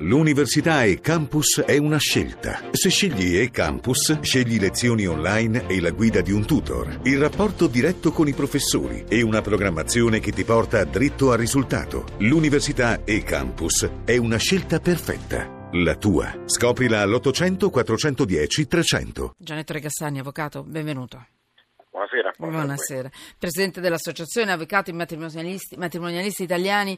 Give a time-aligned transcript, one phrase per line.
[0.00, 2.68] L'università e campus è una scelta.
[2.70, 7.66] Se scegli e campus, scegli lezioni online e la guida di un tutor, il rapporto
[7.66, 12.04] diretto con i professori e una programmazione che ti porta dritto al risultato.
[12.18, 15.68] L'università e campus è una scelta perfetta.
[15.72, 16.42] La tua.
[16.44, 19.34] Scoprila all'800 410 300.
[19.36, 21.26] Gianetto Regassani, avvocato, benvenuto.
[21.90, 22.34] Buonasera.
[22.38, 23.10] Buonasera.
[23.36, 26.96] Presidente dell'Associazione Avvocati Matrimonialisti, Matrimonialisti Italiani,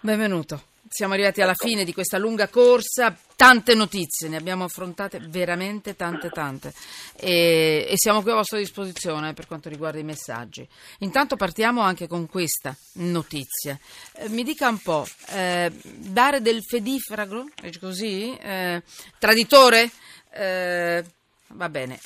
[0.00, 0.67] benvenuto.
[0.88, 6.30] Siamo arrivati alla fine di questa lunga corsa, tante notizie, ne abbiamo affrontate veramente tante
[6.30, 6.72] tante
[7.14, 10.66] e, e, siamo qui a vostra disposizione per quanto riguarda i messaggi.
[11.00, 13.78] Intanto partiamo anche con questa notizia.
[14.14, 17.44] Eh, mi dica un po', eh, dare del fedifrago,
[17.78, 18.82] così, eh,
[19.18, 19.90] traditore?
[21.58, 21.98] Va bene,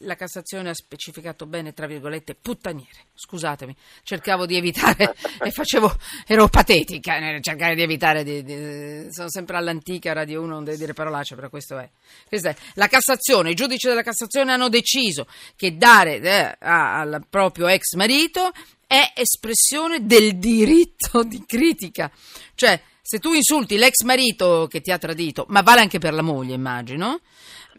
[0.00, 3.06] la Cassazione ha specificato bene, tra virgolette, puttaniere.
[3.14, 5.90] Scusatemi, cercavo di evitare e facevo,
[6.26, 10.76] ero patetica nel cercare di evitare, di, di, sono sempre all'antica Radio 1, non devo
[10.76, 11.88] dire parolacce, però questo è.
[12.28, 12.56] Questa è.
[12.74, 18.50] La Cassazione, i giudici della Cassazione hanno deciso che dare eh, al proprio ex marito
[18.86, 22.12] è espressione del diritto di critica.
[22.54, 26.22] Cioè, se tu insulti l'ex marito che ti ha tradito, ma vale anche per la
[26.22, 27.20] moglie, immagino,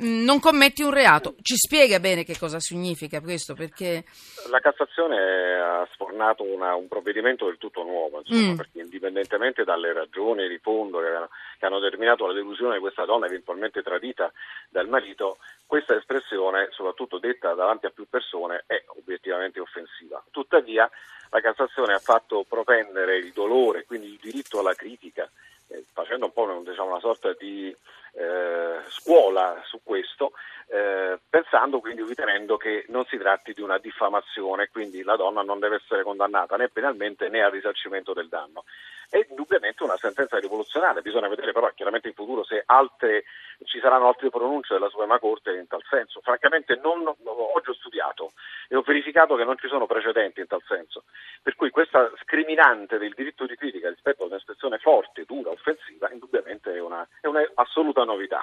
[0.04, 1.36] Mm, non commetti un reato.
[1.42, 3.54] Ci spiega bene che cosa significa questo?
[3.54, 4.04] Perché...
[4.50, 5.18] La Cassazione
[5.60, 8.56] ha sfornato una, un provvedimento del tutto nuovo, insomma, mm.
[8.56, 11.08] perché indipendentemente dalle ragioni di fondo che,
[11.60, 14.32] che hanno determinato la delusione di questa donna eventualmente tradita
[14.70, 16.21] dal marito, questa espressione,
[16.72, 20.24] soprattutto detta davanti a più persone, è obiettivamente offensiva.
[20.32, 20.90] Tuttavia
[21.30, 25.30] la Cassazione ha fatto propendere il dolore, quindi il diritto alla critica,
[25.68, 27.76] eh, facendo un po' diciamo, una sorta di
[28.14, 30.34] eh, scuola su questo,
[30.68, 35.60] eh, pensando quindi ritenendo che non si tratti di una diffamazione, quindi la donna non
[35.60, 38.66] deve essere condannata né penalmente né al risarcimento del danno.
[39.12, 39.61] Indubbiamente
[39.92, 43.26] una sentenza rivoluzionaria, bisogna vedere però chiaramente in futuro se altre,
[43.66, 46.22] ci saranno altre pronunce della Suprema Corte in tal senso.
[46.22, 48.32] Francamente non, oggi ho studiato
[48.68, 51.04] e ho verificato che non ci sono precedenti in tal senso,
[51.42, 56.74] per cui questa scriminante del diritto di critica rispetto ad un'espressione forte, dura, offensiva, indubbiamente
[56.74, 58.42] è una, è una assoluta novità.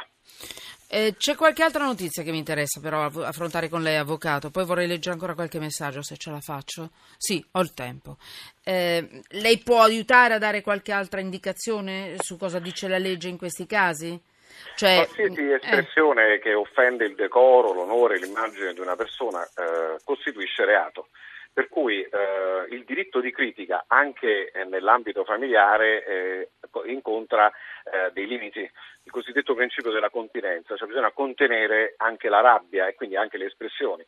[0.91, 4.50] Eh, c'è qualche altra notizia che mi interessa però affrontare con lei, avvocato.
[4.50, 6.91] Poi vorrei leggere ancora qualche messaggio se ce la faccio.
[7.19, 8.16] Sì, ho il tempo.
[8.65, 13.37] Eh, lei può aiutare a dare qualche altra indicazione su cosa dice la legge in
[13.37, 14.19] questi casi?
[14.77, 15.54] Cioè, Qualsiasi eh.
[15.54, 16.38] espressione eh.
[16.38, 21.09] che offende il decoro, l'onore, l'immagine di una persona eh, costituisce reato.
[21.59, 26.53] Per cui eh, il diritto di critica anche nell'ambito familiare
[26.85, 27.53] incontra
[28.13, 33.17] dei limiti il cosiddetto principio della continenza, cioè bisogna contenere anche la rabbia e quindi
[33.17, 34.07] anche le espressioni.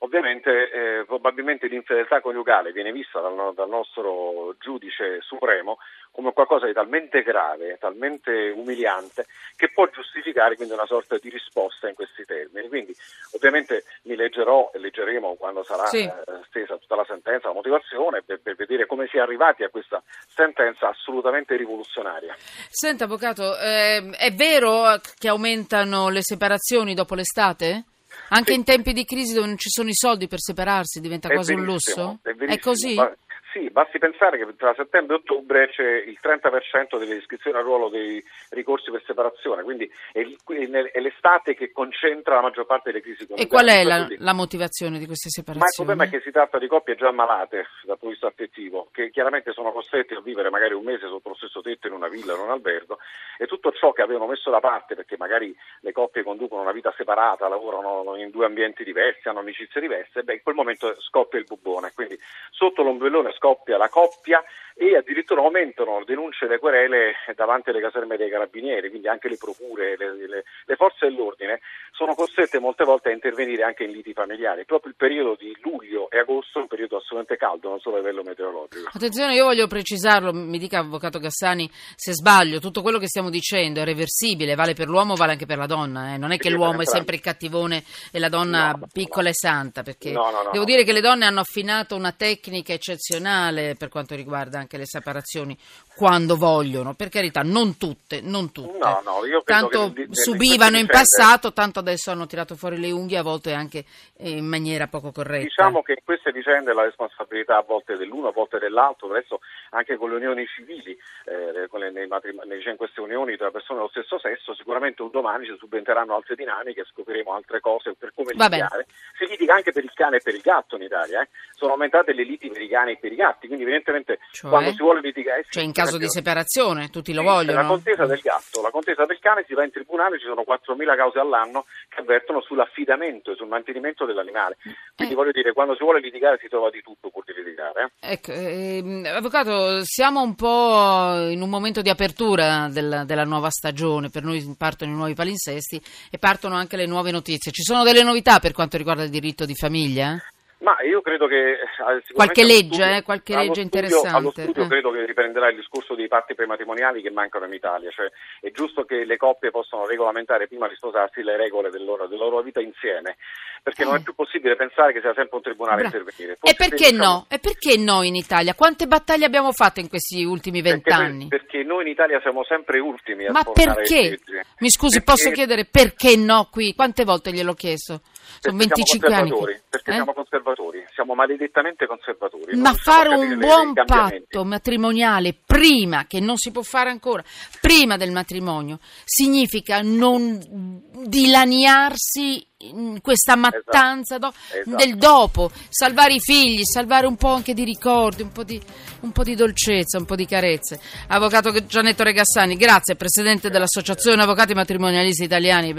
[0.00, 5.78] Ovviamente eh, probabilmente l'infedeltà coniugale viene vista dal, dal, nostro giudice supremo
[6.18, 11.88] come qualcosa di talmente grave, talmente umiliante, che può giustificare quindi una sorta di risposta
[11.88, 12.66] in questi termini.
[12.66, 12.92] Quindi
[13.36, 16.02] ovviamente mi leggerò e leggeremo quando sarà sì.
[16.02, 16.12] eh,
[16.48, 20.02] stesa tutta la sentenza, la motivazione, per, per, vedere come si è arrivati a questa
[20.26, 22.34] sentenza assolutamente rivoluzionaria.
[22.68, 27.84] Senta Avvocato, eh, è vero che aumentano le separazioni dopo l'estate?
[28.30, 28.58] Anche sì.
[28.58, 31.52] in tempi di crisi dove non ci sono i soldi per separarsi diventa è quasi
[31.52, 32.18] un lusso?
[32.22, 32.94] È, è così?
[32.96, 33.08] Ma
[33.52, 37.88] sì, basti pensare che tra settembre e ottobre c'è il 30% delle iscrizioni al ruolo
[37.88, 43.26] dei ricorsi per separazione, quindi è, è l'estate che concentra la maggior parte delle crisi
[43.34, 45.58] E qual è la, la, motivazione di queste separazioni?
[45.58, 48.26] Ma il problema è che si tratta di coppie già malate dal punto di vista
[48.26, 51.94] affettivo, che chiaramente sono costretti a vivere magari un mese sotto lo stesso tetto in
[51.94, 52.98] una villa o in un albergo
[53.38, 56.92] e tutto ciò che avevano messo da parte, perché magari le coppie conducono una vita
[56.96, 61.44] separata, lavorano in due ambienti diversi, hanno amicizie diverse, beh, in quel momento scoppia il
[61.44, 61.92] bubbone.
[61.94, 62.18] Quindi
[62.50, 64.42] sotto l'ombrellone scoppia la coppia
[64.80, 69.28] e addirittura aumentano le denunce e le querele davanti alle caserme dei carabinieri, quindi anche
[69.28, 71.58] le procure, le, le, le, forze dell'ordine
[71.90, 74.64] sono costrette molte volte a intervenire anche in liti familiari.
[74.64, 77.98] Proprio il periodo di luglio e agosto è un periodo assolutamente caldo, non solo a
[77.98, 78.88] livello meteorologico.
[78.92, 83.80] Attenzione, io voglio precisarlo, mi dica Avvocato Gassani se sbaglio, tutto quello che stiamo dicendo
[83.80, 86.18] è reversibile, vale per l'uomo, vale anche per la donna, eh?
[86.18, 87.82] non è che sì, l'uomo è sempre il cattivone
[88.12, 89.30] e la donna no, piccola no.
[89.30, 93.27] e santa, perché no, devo dire che le donne hanno affinato una tecnica eccezionale
[93.76, 95.56] per quanto riguarda anche le separazioni
[95.98, 98.78] quando vogliono, per carità, non tutte, non tutte.
[98.78, 103.18] No, no, io tanto che subivano in passato, tanto adesso hanno tirato fuori le unghie,
[103.18, 103.84] a volte anche
[104.18, 105.42] in maniera poco corretta.
[105.42, 109.40] Diciamo che in queste vicende la responsabilità a volte dell'uno, a volte dell'altro, adesso
[109.70, 110.96] anche con le unioni civili,
[111.26, 115.10] eh, con le, nei matrimoni, in queste unioni tra persone dello stesso sesso, sicuramente un
[115.10, 118.86] domani ci subenteranno altre dinamiche, scopriremo altre cose per come litigare.
[119.18, 121.28] Si litiga anche per il cane e per il gatto in Italia, eh.
[121.56, 124.70] sono aumentate le liti per i cani e per i gatti, quindi evidentemente cioè, quando
[124.70, 125.44] si vuole litigare...
[125.48, 127.60] Cioè in caso caso di separazione, tutti lo Sì, vogliono.
[127.62, 130.94] La contesa del gatto, la contesa del cane si va in tribunale, ci sono 4.000
[130.96, 134.56] cause all'anno che avvertono sull'affidamento e sul mantenimento dell'animale.
[134.94, 135.16] Quindi Eh.
[135.16, 137.92] voglio dire, quando si vuole litigare si trova di tutto pur di litigare.
[138.00, 138.12] eh.
[138.12, 144.10] Ecco, ehm, avvocato, siamo un po' in un momento di apertura del- della nuova stagione,
[144.10, 145.80] per noi partono i nuovi palinsesti
[146.10, 147.50] e partono anche le nuove notizie.
[147.52, 150.16] Ci sono delle novità per quanto riguarda il diritto di famiglia?
[150.60, 151.52] Ma io credo che...
[151.52, 154.66] eh, Qualche legge, studio- eh, qualche legge studio- interessante, Allo studio eh.
[154.66, 158.08] credo che riprenderà il discorso dei patti prematrimoniali che mancano in Italia, cioè
[158.40, 162.24] è giusto che le coppie possano regolamentare prima di sposarsi le regole del loro- della
[162.24, 163.16] loro vita insieme,
[163.62, 163.98] perché non Eh.
[163.98, 166.32] è più possibile pensare che sia sempre un tribunale a Bra- intervenire.
[166.32, 167.26] E Forse perché se, diciamo, no?
[167.28, 168.54] E perché no in Italia?
[168.54, 171.28] Quante battaglie abbiamo fatto in questi ultimi Perché, vent'anni?
[171.28, 174.18] perché noi in Italia siamo sempre ultimi a Ma perché?
[174.58, 176.74] Mi scusi, Perché- posso chiedere perché no qui?
[176.74, 178.00] Quante volte gliel'ho chiesto?
[178.40, 179.30] Sono perché 25 siamo anni.
[179.30, 179.94] conservatori, Perché eh?
[179.94, 180.47] siamo conservatori,
[180.94, 182.56] siamo maledettamente conservatori.
[182.56, 187.22] Ma fare un buon patto matrimoniale prima, che non si può fare ancora,
[187.60, 194.76] prima del matrimonio, significa non dilaniarsi in questa mattanza do- Esatto.
[194.76, 198.60] del dopo, salvare i figli, salvare un po' anche di ricordi, un po' di,
[199.00, 200.80] un po' di dolcezza, un po' di carezze.
[201.08, 205.72] Avvocato Gianetto Regassani, grazie, Presidente dell'Associazione Avvocati Matrimonialisti Italiani.